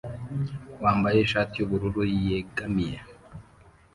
[0.83, 2.97] wambaye ishati yubururu yegamiye